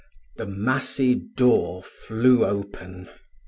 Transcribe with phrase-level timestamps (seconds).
[0.37, 3.07] The massy door flew open.